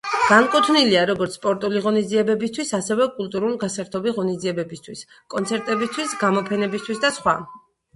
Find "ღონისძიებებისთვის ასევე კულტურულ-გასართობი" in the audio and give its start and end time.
1.83-4.17